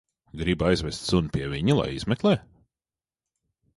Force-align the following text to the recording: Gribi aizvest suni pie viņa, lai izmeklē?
Gribi 0.39 0.65
aizvest 0.69 1.03
suni 1.09 1.31
pie 1.35 1.51
viņa, 1.53 1.77
lai 1.81 1.87
izmeklē? 1.99 2.33